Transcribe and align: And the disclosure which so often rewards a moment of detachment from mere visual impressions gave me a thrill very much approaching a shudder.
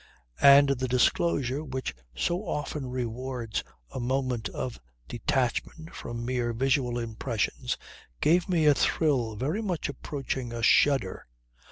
And 0.41 0.69
the 0.69 0.87
disclosure 0.87 1.63
which 1.63 1.93
so 2.15 2.43
often 2.47 2.89
rewards 2.89 3.63
a 3.91 3.99
moment 3.99 4.49
of 4.49 4.79
detachment 5.07 5.93
from 5.93 6.25
mere 6.25 6.53
visual 6.53 6.97
impressions 6.97 7.77
gave 8.19 8.49
me 8.49 8.65
a 8.65 8.73
thrill 8.73 9.35
very 9.35 9.61
much 9.61 9.89
approaching 9.89 10.53
a 10.53 10.63
shudder. 10.63 11.27